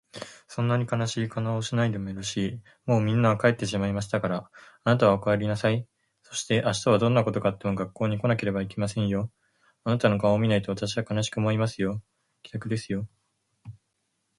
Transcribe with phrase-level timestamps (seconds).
[0.49, 2.61] 「そんなに悲しい顔をしないでもよろしい。
[2.85, 4.49] もうみんなは帰ってしまいましたから、
[4.83, 5.87] あなたはお帰りなさい。
[6.23, 9.29] そして明日はどんなことがあっても学校に来なければいけませんよ。
[9.83, 12.01] あなたの顔を見ないと私は悲しく思いますよ。
[12.41, 13.07] 屹度ですよ。」